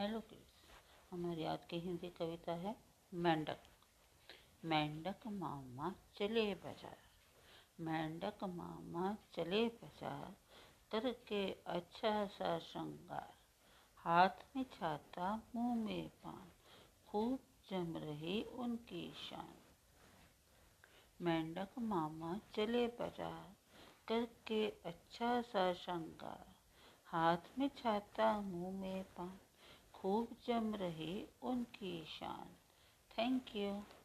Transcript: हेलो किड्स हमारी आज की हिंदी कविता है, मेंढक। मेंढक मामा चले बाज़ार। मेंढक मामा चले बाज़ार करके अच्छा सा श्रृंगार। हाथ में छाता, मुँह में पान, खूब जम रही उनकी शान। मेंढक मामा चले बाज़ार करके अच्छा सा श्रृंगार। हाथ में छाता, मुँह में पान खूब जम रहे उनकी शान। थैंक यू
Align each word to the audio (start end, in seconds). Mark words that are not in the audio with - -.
हेलो 0.00 0.20
किड्स 0.20 0.60
हमारी 1.12 1.44
आज 1.44 1.64
की 1.64 1.78
हिंदी 1.78 2.08
कविता 2.08 2.52
है, 2.52 2.74
मेंढक। 3.14 3.62
मेंढक 4.64 5.26
मामा 5.26 5.94
चले 6.16 6.44
बाज़ार। 6.54 6.96
मेंढक 7.84 8.44
मामा 8.44 9.16
चले 9.34 9.66
बाज़ार 9.66 10.32
करके 10.92 11.42
अच्छा 11.66 12.26
सा 12.26 12.58
श्रृंगार। 12.58 13.34
हाथ 13.96 14.56
में 14.56 14.64
छाता, 14.64 15.42
मुँह 15.54 15.74
में 15.74 16.08
पान, 16.08 16.50
खूब 17.08 17.38
जम 17.70 17.96
रही 17.96 18.42
उनकी 18.42 19.12
शान। 19.30 19.52
मेंढक 21.20 21.78
मामा 21.78 22.38
चले 22.54 22.86
बाज़ार 22.86 23.54
करके 24.08 24.66
अच्छा 24.86 25.40
सा 25.42 25.72
श्रृंगार। 25.74 26.46
हाथ 27.06 27.58
में 27.58 27.68
छाता, 27.68 28.40
मुँह 28.40 28.80
में 28.80 29.04
पान 29.04 29.39
खूब 30.00 30.28
जम 30.46 30.74
रहे 30.74 31.26
उनकी 31.42 32.04
शान। 32.04 32.56
थैंक 33.18 33.56
यू 33.56 33.99